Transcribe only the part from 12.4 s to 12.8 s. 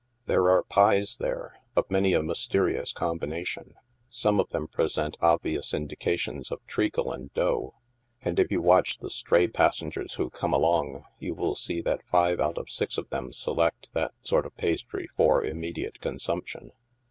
of